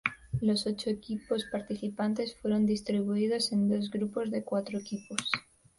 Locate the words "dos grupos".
3.69-4.31